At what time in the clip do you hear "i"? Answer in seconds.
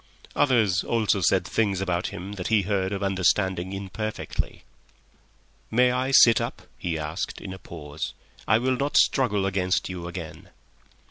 5.91-6.09, 8.47-8.57